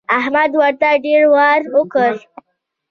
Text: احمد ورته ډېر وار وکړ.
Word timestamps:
احمد 0.19 0.51
ورته 0.59 0.89
ډېر 1.05 1.23
وار 1.33 1.61
وکړ. 1.75 2.11